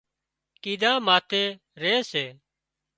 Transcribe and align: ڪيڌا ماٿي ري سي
ڪيڌا 0.61 0.91
ماٿي 1.05 1.43
ري 1.81 1.95
سي 2.11 2.25